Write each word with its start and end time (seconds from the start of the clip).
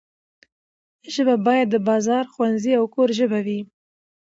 ژبه 1.13 1.35
باید 1.45 1.67
د 1.71 1.75
بازار، 1.89 2.25
ښوونځي 2.33 2.71
او 2.79 2.85
کور 2.95 3.09
ژبه 3.19 3.39
وي. 3.45 3.59